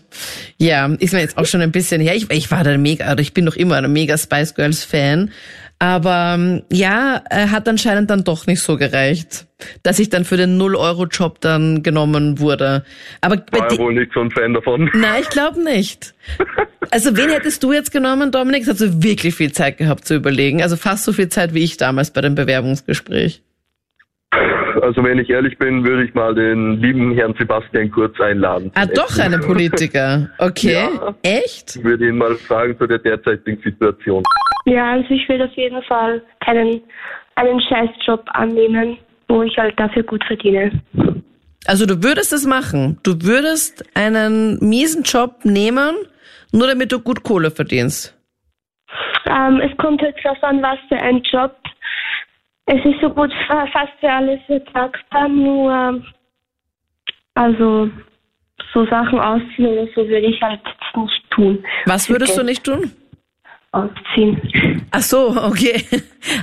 Ja, 0.58 0.86
ist 0.98 1.12
mir 1.12 1.20
jetzt 1.20 1.36
auch 1.36 1.46
schon 1.46 1.60
ein 1.60 1.72
bisschen 1.72 2.00
her. 2.00 2.14
Ich, 2.14 2.30
ich 2.30 2.50
war 2.50 2.64
da 2.64 2.76
mega, 2.78 3.10
oder 3.10 3.20
ich 3.20 3.34
bin 3.34 3.44
noch 3.44 3.56
immer 3.56 3.76
ein 3.76 3.92
mega 3.92 4.16
Spice 4.16 4.54
Girls 4.54 4.84
Fan. 4.84 5.30
Aber 5.78 6.34
ähm, 6.36 6.62
ja, 6.70 7.20
er 7.28 7.50
hat 7.50 7.68
anscheinend 7.68 8.08
dann 8.08 8.24
doch 8.24 8.46
nicht 8.46 8.60
so 8.60 8.76
gereicht, 8.76 9.46
dass 9.82 9.98
ich 9.98 10.08
dann 10.08 10.24
für 10.24 10.36
den 10.36 10.58
0-Euro-Job 10.60 11.40
dann 11.40 11.82
genommen 11.82 12.38
wurde. 12.38 12.84
Aber 13.20 13.36
War 13.50 13.70
ja 13.70 13.78
wohl 13.78 13.94
nicht 13.94 14.12
so 14.14 14.20
ein 14.20 14.30
Fan 14.30 14.54
davon. 14.54 14.88
Nein, 14.94 15.22
ich 15.22 15.28
glaube 15.28 15.62
nicht. 15.62 16.14
Also 16.90 17.16
wen 17.16 17.28
hättest 17.28 17.62
du 17.62 17.72
jetzt 17.72 17.90
genommen, 17.90 18.30
Dominik? 18.30 18.64
Das 18.64 18.74
hast 18.74 18.80
du 18.80 19.02
wirklich 19.02 19.34
viel 19.34 19.52
Zeit 19.52 19.78
gehabt 19.78 20.06
zu 20.06 20.14
überlegen. 20.14 20.62
Also 20.62 20.76
fast 20.76 21.04
so 21.04 21.12
viel 21.12 21.28
Zeit 21.28 21.52
wie 21.52 21.64
ich 21.64 21.76
damals 21.76 22.12
bei 22.12 22.20
dem 22.20 22.34
Bewerbungsgespräch. 22.34 23.42
Also 24.82 25.02
wenn 25.04 25.18
ich 25.18 25.30
ehrlich 25.30 25.58
bin, 25.58 25.84
würde 25.84 26.04
ich 26.04 26.14
mal 26.14 26.34
den 26.34 26.80
lieben 26.80 27.14
Herrn 27.14 27.34
Sebastian 27.38 27.90
Kurz 27.90 28.18
einladen. 28.20 28.70
Ah, 28.74 28.86
doch 28.86 29.18
einen 29.18 29.40
Politiker. 29.40 30.28
Okay. 30.38 30.72
Ja. 30.72 31.14
Echt? 31.22 31.76
Ich 31.76 31.84
würde 31.84 32.08
ihn 32.08 32.18
mal 32.18 32.34
fragen 32.34 32.76
zu 32.78 32.86
der 32.86 32.98
derzeitigen 32.98 33.60
Situation. 33.62 34.22
Ja, 34.66 34.92
also 34.92 35.10
ich 35.10 35.28
will 35.28 35.42
auf 35.42 35.52
jeden 35.52 35.82
Fall 35.82 36.22
keinen 36.44 36.82
einen 37.36 37.60
Scheißjob 37.60 38.24
annehmen, 38.32 38.98
wo 39.28 39.42
ich 39.42 39.56
halt 39.58 39.78
dafür 39.78 40.02
gut 40.02 40.24
verdiene. 40.24 40.70
Also 41.66 41.86
du 41.86 42.02
würdest 42.02 42.32
es 42.32 42.46
machen. 42.46 42.98
Du 43.02 43.22
würdest 43.22 43.84
einen 43.94 44.58
miesen 44.60 45.02
Job 45.02 45.44
nehmen, 45.44 45.94
nur 46.52 46.66
damit 46.68 46.92
du 46.92 47.00
gut 47.00 47.22
Kohle 47.22 47.50
verdienst. 47.50 48.16
Ähm, 49.26 49.60
es 49.60 49.76
kommt 49.78 50.02
halt 50.02 50.14
drauf 50.22 50.42
an, 50.42 50.62
was 50.62 50.78
für 50.88 50.96
ein 50.96 51.22
Job. 51.22 51.56
Es 52.66 52.82
ist 52.84 53.00
so 53.02 53.10
gut 53.10 53.30
fa- 53.46 53.66
fast 53.72 53.92
für 54.00 54.10
alles 54.10 54.40
vertragbar, 54.46 55.28
nur 55.28 56.02
also 57.34 57.90
so 58.72 58.86
Sachen 58.86 59.18
ausziehen 59.20 59.66
oder 59.66 59.86
so 59.94 60.08
würde 60.08 60.26
ich 60.26 60.40
halt 60.40 60.60
nicht 60.96 61.30
tun. 61.30 61.64
Was 61.86 62.08
würdest 62.08 62.38
du 62.38 62.42
nicht 62.42 62.64
tun? 62.64 62.90
Ausziehen. 63.72 64.86
Ach 64.92 65.02
so, 65.02 65.30
okay. 65.36 65.84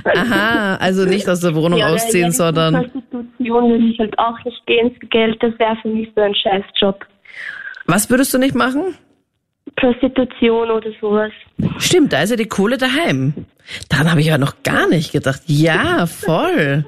Aha, 0.04 0.76
also 0.76 1.06
nicht 1.06 1.26
aus 1.28 1.40
der 1.40 1.54
Wohnung 1.54 1.78
Ja, 1.78 1.88
ausziehen, 1.88 2.24
ja, 2.26 2.30
sondern 2.30 2.74
Prostitution 2.74 3.70
würde 3.70 3.84
ich 3.86 3.98
halt 3.98 4.18
auch 4.18 4.38
nicht 4.44 4.64
gehen 4.66 4.94
für 5.00 5.06
Geld, 5.06 5.42
das 5.42 5.58
wäre 5.58 5.76
für 5.80 5.88
mich 5.88 6.10
so 6.14 6.20
ein 6.20 6.34
Scheißjob. 6.34 7.04
was 7.86 8.10
würdest 8.10 8.32
du 8.34 8.38
nicht 8.38 8.54
machen? 8.54 8.96
Prostitution 9.76 10.70
oder 10.70 10.90
sowas. 11.00 11.32
Stimmt, 11.78 12.12
da 12.12 12.22
ist 12.22 12.30
ja 12.30 12.36
die 12.36 12.46
Kohle 12.48 12.78
daheim. 12.78 13.46
Daran 13.88 14.10
habe 14.10 14.20
ich 14.20 14.26
ja 14.26 14.38
noch 14.38 14.62
gar 14.62 14.88
nicht 14.88 15.12
gedacht. 15.12 15.42
Ja, 15.46 16.06
voll. 16.06 16.84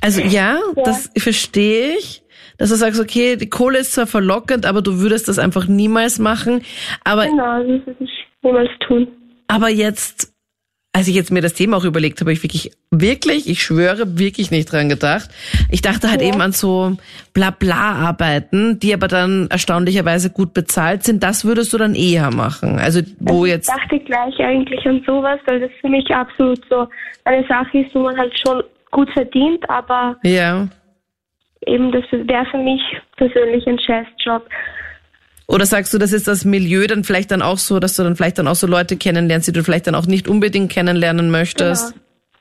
Also 0.00 0.20
ja, 0.20 0.58
das 0.84 1.10
verstehe 1.16 1.96
ich, 1.98 2.22
dass 2.58 2.70
du 2.70 2.76
sagst, 2.76 3.00
okay, 3.00 3.36
die 3.36 3.48
Kohle 3.50 3.78
ist 3.78 3.92
zwar 3.92 4.06
verlockend, 4.06 4.66
aber 4.66 4.82
du 4.82 4.98
würdest 4.98 5.28
das 5.28 5.38
einfach 5.38 5.66
niemals 5.66 6.18
machen. 6.18 6.62
Aber 7.04 7.26
Genau, 7.26 7.58
das 7.58 7.86
würde 7.86 8.04
ich 8.04 8.10
niemals 8.42 8.70
tun. 8.86 9.08
Aber 9.48 9.68
jetzt, 9.68 10.29
als 10.92 11.06
ich 11.06 11.14
jetzt 11.14 11.30
mir 11.30 11.40
das 11.40 11.54
Thema 11.54 11.76
auch 11.76 11.84
überlegt 11.84 12.20
habe, 12.20 12.32
ich 12.32 12.42
wirklich, 12.42 12.72
wirklich, 12.90 13.48
ich 13.48 13.62
schwöre, 13.62 14.18
wirklich 14.18 14.50
nicht 14.50 14.72
dran 14.72 14.88
gedacht. 14.88 15.30
Ich 15.70 15.82
dachte 15.82 16.10
halt 16.10 16.20
Ja. 16.20 16.28
eben 16.28 16.40
an 16.40 16.50
so 16.52 16.96
Blabla-Arbeiten, 17.32 18.80
die 18.80 18.92
aber 18.92 19.06
dann 19.06 19.46
erstaunlicherweise 19.50 20.30
gut 20.30 20.52
bezahlt 20.52 21.04
sind. 21.04 21.22
Das 21.22 21.44
würdest 21.44 21.72
du 21.72 21.78
dann 21.78 21.94
eher 21.94 22.32
machen. 22.32 22.80
Also 22.80 23.02
wo 23.20 23.44
ich 23.44 23.52
jetzt, 23.52 23.68
dachte 23.68 24.00
gleich 24.00 24.36
eigentlich 24.40 24.84
an 24.84 25.02
sowas, 25.06 25.38
weil 25.46 25.60
das 25.60 25.70
für 25.80 25.88
mich 25.88 26.08
absolut 26.10 26.60
so 26.68 26.88
eine 27.24 27.46
Sache 27.46 27.78
ist, 27.78 27.94
wo 27.94 28.00
man 28.00 28.18
halt 28.18 28.36
schon 28.38 28.62
gut 28.90 29.10
verdient, 29.12 29.68
aber 29.70 30.16
ja. 30.24 30.66
eben 31.66 31.92
das 31.92 32.04
wäre 32.10 32.46
für 32.50 32.58
mich 32.58 32.82
persönlich 33.16 33.64
ein 33.68 33.78
Scheißjob. 33.78 34.44
Oder 35.50 35.66
sagst 35.66 35.92
du, 35.92 35.98
das 35.98 36.12
ist 36.12 36.28
das 36.28 36.44
Milieu 36.44 36.86
dann 36.86 37.02
vielleicht 37.02 37.32
dann 37.32 37.42
auch 37.42 37.58
so, 37.58 37.80
dass 37.80 37.96
du 37.96 38.04
dann 38.04 38.14
vielleicht 38.14 38.38
dann 38.38 38.46
auch 38.46 38.54
so 38.54 38.68
Leute 38.68 38.96
kennenlernst, 38.96 39.48
die 39.48 39.52
du 39.52 39.64
vielleicht 39.64 39.88
dann 39.88 39.96
auch 39.96 40.06
nicht 40.06 40.28
unbedingt 40.28 40.70
kennenlernen 40.70 41.30
möchtest? 41.30 41.94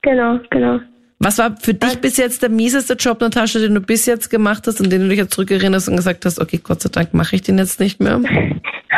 Genau, 0.04 0.40
genau. 0.52 0.80
Was 1.18 1.38
war 1.40 1.58
für 1.58 1.74
dich 1.74 2.00
bis 2.00 2.18
jetzt 2.18 2.44
der 2.44 2.50
mieseste 2.50 2.94
Job, 2.94 3.20
Natascha, 3.20 3.60
den 3.60 3.74
du 3.74 3.82
bis 3.82 4.06
jetzt 4.06 4.30
gemacht 4.30 4.68
hast, 4.68 4.80
an 4.80 4.90
den 4.90 5.02
du 5.02 5.10
dich 5.10 5.18
jetzt 5.18 5.34
zurückerinnerst 5.34 5.90
und 5.90 5.98
gesagt 5.98 6.24
hast, 6.24 6.40
okay, 6.40 6.62
Gott 6.64 6.82
sei 6.82 6.90
Dank 6.90 7.14
mache 7.14 7.36
ich 7.36 7.42
den 7.42 7.58
jetzt 7.58 7.80
nicht 7.80 8.00
mehr? 8.00 8.22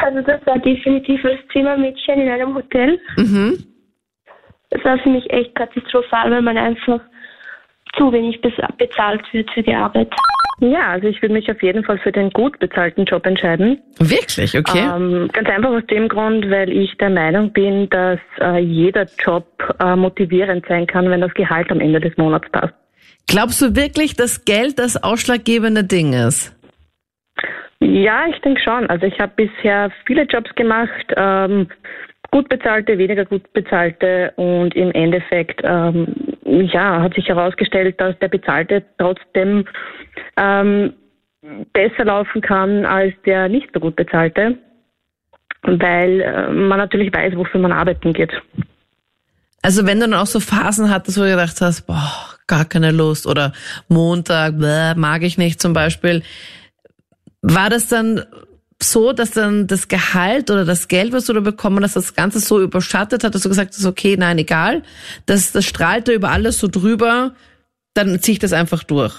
Also 0.03 0.21
das 0.21 0.43
war 0.47 0.57
definitiv 0.57 1.23
als 1.25 1.39
Zimmermädchen 1.51 2.21
in 2.21 2.29
einem 2.29 2.55
Hotel. 2.55 2.97
Mhm. 3.17 3.63
Das 4.69 4.83
war 4.85 4.97
für 4.99 5.09
mich 5.09 5.29
echt 5.29 5.53
katastrophal, 5.53 6.31
weil 6.31 6.41
man 6.41 6.57
einfach 6.57 7.01
zu 7.97 8.11
wenig 8.11 8.41
bez- 8.41 8.53
bezahlt 8.77 9.21
wird 9.33 9.51
für 9.51 9.63
die 9.63 9.73
Arbeit. 9.73 10.09
Ja, 10.59 10.91
also 10.91 11.07
ich 11.07 11.19
würde 11.23 11.33
mich 11.33 11.49
auf 11.49 11.61
jeden 11.63 11.83
Fall 11.83 11.97
für 11.97 12.11
den 12.11 12.29
gut 12.29 12.59
bezahlten 12.59 13.05
Job 13.05 13.25
entscheiden. 13.25 13.81
Wirklich, 13.97 14.55
okay. 14.55 14.87
Ähm, 14.95 15.27
ganz 15.33 15.49
einfach 15.49 15.71
aus 15.71 15.85
dem 15.87 16.07
Grund, 16.07 16.49
weil 16.51 16.71
ich 16.71 16.95
der 16.97 17.09
Meinung 17.09 17.51
bin, 17.51 17.89
dass 17.89 18.19
äh, 18.39 18.59
jeder 18.59 19.07
Job 19.17 19.47
äh, 19.79 19.95
motivierend 19.95 20.65
sein 20.67 20.85
kann, 20.85 21.09
wenn 21.09 21.21
das 21.21 21.33
Gehalt 21.33 21.71
am 21.71 21.79
Ende 21.79 21.99
des 21.99 22.15
Monats 22.17 22.47
passt. 22.51 22.75
Glaubst 23.27 23.59
du 23.61 23.75
wirklich, 23.75 24.15
dass 24.15 24.45
Geld 24.45 24.77
das 24.77 25.03
ausschlaggebende 25.03 25.83
Ding 25.83 26.13
ist? 26.13 26.55
Ja, 27.79 28.27
ich 28.27 28.39
denke 28.41 28.61
schon. 28.61 28.87
Also 28.87 29.07
ich 29.07 29.19
habe 29.19 29.31
bisher 29.35 29.89
viele 30.05 30.23
Jobs 30.23 30.53
gemacht, 30.53 31.07
ähm, 31.17 31.67
gut 32.31 32.47
bezahlte, 32.47 32.97
weniger 32.97 33.25
gut 33.25 33.51
bezahlte 33.53 34.31
und 34.37 34.73
im 34.75 34.91
Endeffekt 34.91 35.61
ähm, 35.63 36.07
ja, 36.45 37.01
hat 37.01 37.13
sich 37.13 37.27
herausgestellt, 37.27 37.99
dass 37.99 38.17
der 38.19 38.29
bezahlte 38.29 38.83
trotzdem 38.97 39.65
ähm, 40.37 40.93
besser 41.73 42.05
laufen 42.05 42.41
kann 42.41 42.85
als 42.85 43.13
der 43.25 43.49
nicht 43.49 43.69
so 43.73 43.79
gut 43.79 43.95
bezahlte, 43.95 44.57
weil 45.63 46.21
äh, 46.21 46.51
man 46.51 46.77
natürlich 46.77 47.13
weiß, 47.13 47.35
wofür 47.35 47.59
man 47.59 47.73
arbeiten 47.73 48.13
geht. 48.13 48.31
Also 49.61 49.85
wenn 49.85 49.99
du 49.99 50.07
dann 50.07 50.19
auch 50.19 50.25
so 50.25 50.39
Phasen 50.39 50.89
hattest, 50.89 51.17
wo 51.17 51.23
du 51.23 51.29
gedacht 51.29 51.59
hast, 51.61 51.83
boah, 51.83 52.11
gar 52.47 52.65
keine 52.65 52.91
Lust 52.91 53.27
oder 53.27 53.53
Montag, 53.89 54.57
bäh, 54.57 54.95
mag 54.95 55.21
ich 55.21 55.37
nicht 55.37 55.61
zum 55.61 55.73
Beispiel, 55.73 56.23
war 57.41 57.69
das 57.69 57.87
dann 57.87 58.23
so, 58.83 59.13
dass 59.13 59.31
dann 59.31 59.67
das 59.67 59.87
Gehalt 59.87 60.49
oder 60.49 60.65
das 60.65 60.87
Geld, 60.87 61.13
was 61.13 61.25
du 61.25 61.33
da 61.33 61.39
bekommen 61.39 61.83
hast, 61.83 61.95
das 61.95 62.15
Ganze 62.15 62.39
so 62.39 62.61
überschattet 62.61 63.23
hat, 63.23 63.35
dass 63.35 63.43
du 63.43 63.49
gesagt 63.49 63.75
hast, 63.75 63.85
okay, 63.85 64.15
nein, 64.17 64.37
egal, 64.37 64.83
das, 65.25 65.51
das 65.51 65.65
strahlte 65.65 66.13
über 66.13 66.29
alles 66.29 66.59
so 66.59 66.67
drüber, 66.67 67.33
dann 67.93 68.21
zieh 68.21 68.33
ich 68.33 68.39
das 68.39 68.53
einfach 68.53 68.83
durch. 68.83 69.15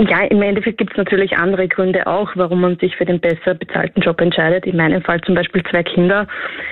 Ja, 0.00 0.20
im 0.26 0.40
Endeffekt 0.42 0.78
gibt 0.78 0.92
es 0.92 0.96
natürlich 0.96 1.36
andere 1.36 1.66
Gründe 1.66 2.06
auch, 2.06 2.30
warum 2.36 2.60
man 2.60 2.78
sich 2.78 2.94
für 2.94 3.04
den 3.04 3.18
besser 3.18 3.54
bezahlten 3.54 4.00
Job 4.00 4.20
entscheidet. 4.20 4.64
In 4.64 4.76
meinem 4.76 5.02
Fall 5.02 5.20
zum 5.22 5.34
Beispiel 5.34 5.64
zwei 5.68 5.82
Kinder, 5.82 6.28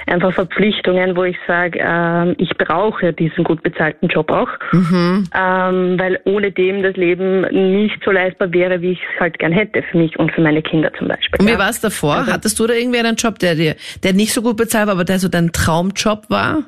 einfach 0.06 0.32
Verpflichtungen, 0.32 1.16
wo 1.16 1.24
ich 1.24 1.36
sage, 1.44 1.80
ähm, 1.82 2.36
ich 2.38 2.50
brauche 2.56 3.12
diesen 3.12 3.42
gut 3.42 3.64
bezahlten 3.64 4.06
Job 4.06 4.30
auch, 4.30 4.48
ähm, 4.72 5.98
weil 5.98 6.20
ohne 6.24 6.52
dem 6.52 6.84
das 6.84 6.94
Leben 6.94 7.40
nicht 7.80 7.98
so 8.04 8.12
leistbar 8.12 8.52
wäre, 8.52 8.80
wie 8.80 8.92
ich 8.92 9.00
es 9.12 9.20
halt 9.20 9.40
gern 9.40 9.50
hätte 9.50 9.82
für 9.82 9.98
mich 9.98 10.16
und 10.20 10.30
für 10.30 10.40
meine 10.40 10.62
Kinder 10.62 10.92
zum 10.96 11.08
Beispiel. 11.08 11.40
Und 11.40 11.48
wie 11.48 11.52
ja. 11.52 11.58
war 11.58 11.70
es 11.70 11.80
davor? 11.80 12.26
Hattest 12.28 12.60
du 12.60 12.66
da 12.68 12.74
irgendwie 12.74 13.00
einen 13.00 13.16
Job, 13.16 13.40
der 13.40 13.56
dir, 13.56 13.74
der 14.04 14.12
nicht 14.12 14.32
so 14.34 14.40
gut 14.40 14.56
bezahlt 14.56 14.86
war, 14.86 14.94
aber 14.94 15.04
der 15.04 15.18
so 15.18 15.28
dein 15.28 15.50
Traumjob 15.50 16.30
war? 16.30 16.62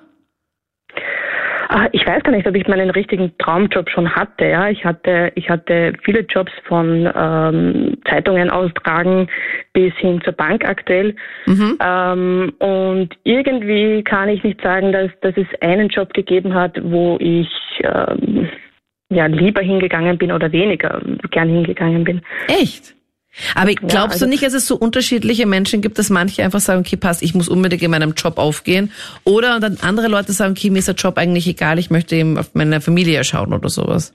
Ah, 1.70 1.86
Ich 1.92 2.06
weiß 2.06 2.22
gar 2.22 2.32
nicht, 2.32 2.46
ob 2.46 2.54
ich 2.54 2.66
meinen 2.66 2.88
richtigen 2.90 3.30
Traumjob 3.38 3.90
schon 3.90 4.14
hatte. 4.14 4.46
Ja, 4.46 4.68
ich 4.70 4.84
hatte, 4.84 5.30
ich 5.34 5.50
hatte 5.50 5.92
viele 6.02 6.20
Jobs 6.20 6.50
von 6.64 7.10
ähm, 7.14 7.98
Zeitungen 8.08 8.48
austragen 8.48 9.28
bis 9.74 9.92
hin 9.96 10.20
zur 10.24 10.32
Bank 10.32 10.64
aktuell. 10.66 11.14
Ähm, 11.80 12.52
und 12.58 13.10
irgendwie 13.24 14.02
kann 14.02 14.30
ich 14.30 14.42
nicht 14.42 14.62
sagen, 14.62 14.92
dass, 14.92 15.10
dass 15.20 15.36
es 15.36 15.46
einen 15.60 15.88
Job 15.88 16.14
gegeben 16.14 16.54
hat, 16.54 16.78
wo 16.82 17.18
ich 17.20 17.50
ähm, 17.82 18.48
ja 19.10 19.26
lieber 19.26 19.60
hingegangen 19.60 20.16
bin 20.16 20.32
oder 20.32 20.50
weniger 20.52 21.02
gern 21.30 21.48
hingegangen 21.48 22.04
bin. 22.04 22.22
Echt? 22.48 22.94
Aber 23.54 23.72
glaubst 23.72 23.94
Ja, 23.94 24.02
also- 24.04 24.24
du 24.24 24.30
nicht, 24.30 24.42
dass 24.42 24.54
es 24.54 24.66
so 24.66 24.76
unterschiedliche 24.76 25.46
Menschen 25.46 25.80
gibt, 25.80 25.98
dass 25.98 26.10
manche 26.10 26.42
einfach 26.42 26.60
sagen, 26.60 26.80
okay, 26.80 26.96
passt, 26.96 27.22
ich 27.22 27.34
muss 27.34 27.48
unbedingt 27.48 27.82
in 27.82 27.90
meinem 27.90 28.12
Job 28.12 28.38
aufgehen? 28.38 28.92
Oder 29.24 29.60
dann 29.60 29.78
andere 29.80 30.08
Leute 30.08 30.32
sagen, 30.32 30.52
okay, 30.52 30.70
mir 30.70 30.78
ist 30.78 30.88
der 30.88 30.94
Job 30.94 31.18
eigentlich 31.18 31.46
egal, 31.46 31.78
ich 31.78 31.90
möchte 31.90 32.16
eben 32.16 32.38
auf 32.38 32.54
meine 32.54 32.80
Familie 32.80 33.24
schauen 33.24 33.52
oder 33.52 33.68
sowas. 33.68 34.14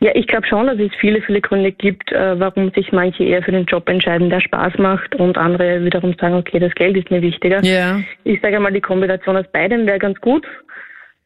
Ja, 0.00 0.10
ich 0.14 0.26
glaube 0.26 0.46
schon, 0.46 0.66
dass 0.66 0.78
es 0.78 0.90
viele, 1.00 1.22
viele 1.22 1.40
Gründe 1.40 1.72
gibt, 1.72 2.12
äh, 2.12 2.38
warum 2.38 2.70
sich 2.72 2.92
manche 2.92 3.24
eher 3.24 3.42
für 3.42 3.52
den 3.52 3.64
Job 3.64 3.88
entscheiden, 3.88 4.28
der 4.28 4.40
Spaß 4.40 4.74
macht 4.76 5.14
und 5.14 5.38
andere 5.38 5.82
wiederum 5.82 6.14
sagen, 6.20 6.34
okay, 6.34 6.58
das 6.58 6.74
Geld 6.74 6.96
ist 6.96 7.10
mir 7.10 7.22
wichtiger. 7.22 7.64
Ja. 7.64 8.00
Ich 8.24 8.38
sage 8.42 8.60
mal, 8.60 8.72
die 8.72 8.82
Kombination 8.82 9.36
aus 9.36 9.46
beidem 9.50 9.86
wäre 9.86 9.98
ganz 9.98 10.20
gut. 10.20 10.46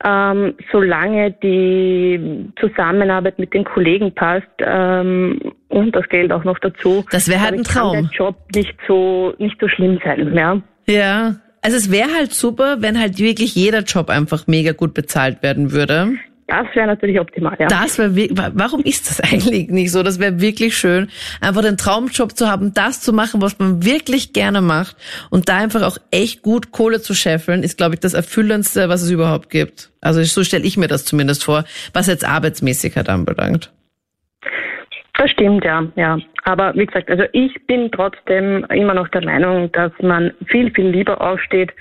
Ähm, 0.04 0.54
solange 0.70 1.32
die 1.42 2.50
Zusammenarbeit 2.60 3.38
mit 3.40 3.52
den 3.52 3.64
Kollegen 3.64 4.14
passt 4.14 4.46
ähm, 4.60 5.40
und 5.68 5.96
das 5.96 6.08
Geld 6.08 6.30
auch 6.30 6.44
noch 6.44 6.58
dazu. 6.60 7.04
Das 7.10 7.28
wäre 7.28 7.40
halt 7.40 7.54
ein 7.54 7.60
ich, 7.62 7.68
kann 7.68 7.82
Traum. 7.82 7.92
Der 7.94 8.10
Job 8.12 8.36
nicht 8.54 8.76
so 8.86 9.34
nicht 9.38 9.56
so 9.60 9.66
schlimm 9.68 9.98
sein, 10.04 10.32
ja. 10.34 10.62
Ja. 10.86 11.34
Also 11.60 11.76
es 11.76 11.90
wäre 11.90 12.14
halt 12.14 12.32
super, 12.32 12.76
wenn 12.80 12.98
halt 13.00 13.18
wirklich 13.18 13.56
jeder 13.56 13.80
Job 13.80 14.10
einfach 14.10 14.46
mega 14.46 14.70
gut 14.72 14.94
bezahlt 14.94 15.42
werden 15.42 15.72
würde. 15.72 16.12
Das 16.48 16.66
wäre 16.74 16.86
natürlich 16.86 17.20
optimal, 17.20 17.56
ja. 17.58 17.66
Das 17.66 17.98
wäre 17.98 18.16
warum 18.54 18.80
ist 18.80 19.10
das 19.10 19.20
eigentlich 19.32 19.68
nicht 19.68 19.92
so? 19.92 20.02
Das 20.02 20.18
wäre 20.18 20.40
wirklich 20.40 20.76
schön, 20.76 21.08
einfach 21.42 21.60
den 21.60 21.76
Traumjob 21.76 22.36
zu 22.36 22.50
haben, 22.50 22.72
das 22.72 23.02
zu 23.02 23.12
machen, 23.12 23.42
was 23.42 23.58
man 23.58 23.84
wirklich 23.84 24.32
gerne 24.32 24.62
macht 24.62 24.96
und 25.28 25.50
da 25.50 25.58
einfach 25.58 25.82
auch 25.82 25.98
echt 26.10 26.40
gut 26.40 26.72
Kohle 26.72 27.02
zu 27.02 27.14
scheffeln, 27.14 27.62
ist 27.62 27.76
glaube 27.76 27.94
ich 27.94 28.00
das 28.00 28.14
erfüllendste, 28.14 28.88
was 28.88 29.02
es 29.02 29.10
überhaupt 29.10 29.50
gibt. 29.50 29.90
Also 30.00 30.22
so 30.24 30.42
stelle 30.42 30.64
ich 30.64 30.78
mir 30.78 30.88
das 30.88 31.04
zumindest 31.04 31.44
vor, 31.44 31.64
was 31.92 32.06
jetzt 32.06 32.24
Arbeitsmäßigkeit 32.24 33.10
anbelangt. 33.10 33.70
Das 35.18 35.32
stimmt, 35.32 35.64
ja, 35.64 35.84
ja. 35.96 36.16
Aber 36.44 36.72
wie 36.76 36.86
gesagt, 36.86 37.10
also 37.10 37.24
ich 37.32 37.52
bin 37.66 37.90
trotzdem 37.90 38.64
immer 38.70 38.94
noch 38.94 39.08
der 39.08 39.24
Meinung, 39.24 39.70
dass 39.72 39.90
man 40.00 40.32
viel, 40.46 40.70
viel 40.70 40.90
lieber 40.90 41.20
aufsteht, 41.20 41.72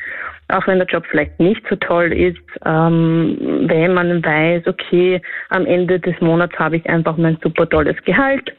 auch 0.50 0.66
wenn 0.66 0.80
der 0.80 0.88
Job 0.88 1.06
vielleicht 1.08 1.40
nicht 1.40 1.62
so 1.70 1.76
toll 1.76 2.12
ist, 2.14 2.42
ähm, 2.66 3.38
wenn 3.68 3.94
man 3.94 4.26
weiß, 4.26 4.66
okay, 4.66 5.22
am 5.50 5.68
Ende 5.68 6.00
des 6.00 6.20
Monats 6.20 6.58
habe 6.58 6.78
ich 6.78 6.90
einfach 6.90 7.16
mein 7.18 7.38
super 7.44 7.70
tolles 7.70 7.96
Gehalt 8.06 8.52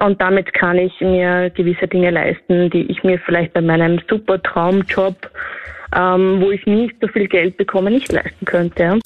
und 0.00 0.20
damit 0.20 0.54
kann 0.54 0.78
ich 0.78 1.00
mir 1.00 1.50
gewisse 1.50 1.88
Dinge 1.88 2.10
leisten, 2.10 2.70
die 2.70 2.90
ich 2.90 3.02
mir 3.02 3.18
vielleicht 3.18 3.52
bei 3.54 3.60
meinem 3.60 4.00
super 4.08 4.40
Traumjob, 4.40 5.16
ähm, 5.94 6.40
wo 6.40 6.50
ich 6.50 6.64
nicht 6.66 6.94
so 7.00 7.08
viel 7.08 7.28
Geld 7.28 7.56
bekomme, 7.56 7.90
nicht 7.90 8.10
leisten 8.10 8.44
könnte. 8.44 8.98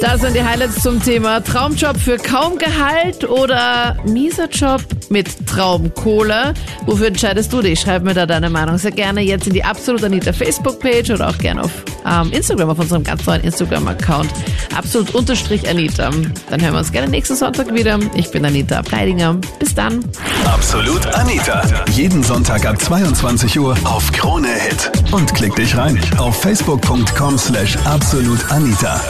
Das 0.00 0.20
sind 0.20 0.36
die 0.36 0.42
Highlights 0.42 0.80
zum 0.82 1.02
Thema 1.02 1.40
Traumjob 1.40 1.96
für 1.96 2.18
kaum 2.18 2.56
Gehalt 2.56 3.28
oder 3.28 3.96
mieser 4.06 4.48
Job 4.48 4.80
mit 5.10 5.26
Traumkohle. 5.46 6.54
Wofür 6.86 7.08
entscheidest 7.08 7.52
du 7.52 7.62
dich? 7.62 7.80
Schreib 7.80 8.04
mir 8.04 8.14
da 8.14 8.24
deine 8.24 8.48
Meinung 8.48 8.78
sehr 8.78 8.92
gerne 8.92 9.22
jetzt 9.22 9.48
in 9.48 9.54
die 9.54 9.64
Absolut 9.64 10.04
Anita 10.04 10.32
Facebook-Page 10.32 11.10
oder 11.10 11.28
auch 11.28 11.38
gerne 11.38 11.62
auf 11.62 11.84
ähm, 12.08 12.32
Instagram, 12.32 12.70
auf 12.70 12.78
unserem 12.78 13.04
ganz 13.04 13.26
neuen 13.26 13.42
Instagram-Account. 13.42 14.30
Absolut 14.76 15.14
unterstrich 15.14 15.68
Anita. 15.68 16.10
Dann 16.50 16.60
hören 16.60 16.72
wir 16.72 16.78
uns 16.78 16.92
gerne 16.92 17.08
nächsten 17.08 17.36
Sonntag 17.36 17.72
wieder. 17.74 17.98
Ich 18.14 18.30
bin 18.30 18.44
Anita 18.44 18.82
Pleidinger. 18.82 19.36
Bis 19.58 19.74
dann. 19.74 20.04
Absolut 20.44 21.06
Anita. 21.14 21.62
Jeden 21.92 22.22
Sonntag 22.22 22.66
ab 22.66 22.80
22 22.80 23.58
Uhr 23.58 23.76
auf 23.84 24.10
Krone 24.12 24.48
Hit. 24.48 24.90
Und 25.12 25.34
klick 25.34 25.54
dich 25.56 25.76
rein 25.76 26.00
auf 26.18 26.40
facebook.com 26.40 27.38
slash 27.38 27.76
absolutanita. 27.84 29.00